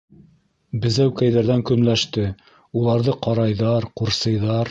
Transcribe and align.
Безәүкәйҙәрҙән 0.85 1.61
көнләште: 1.69 2.25
уларҙы 2.81 3.17
ҡарайҙар, 3.29 3.91
ҡурсыйҙар. 4.03 4.59